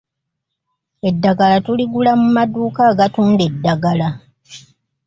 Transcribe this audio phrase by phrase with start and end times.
[1.09, 4.09] Eddagala tuligula mu maduuka agatunda eddagala.